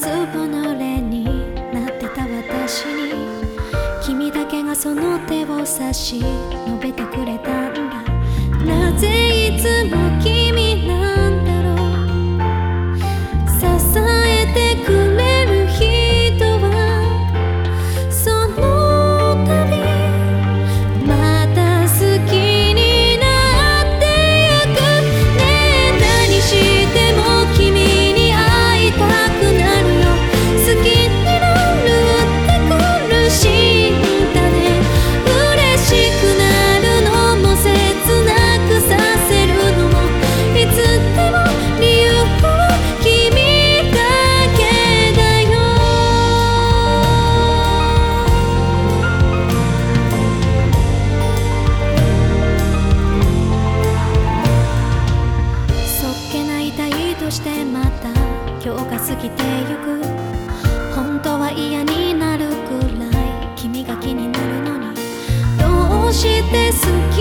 [0.00, 1.24] ずぼのれに
[1.74, 3.12] なってた私に
[4.02, 8.02] 君だけがその手を差し伸べてくれたんだ。
[8.64, 10.09] なぜいつも
[58.84, 60.02] が過ぎてゆく。
[60.94, 62.50] 本当は嫌になるく
[62.98, 63.12] らい
[63.56, 64.94] 君が気になるのに。
[65.58, 66.76] どうして好
[67.14, 67.19] き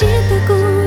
[0.00, 0.79] 记得故。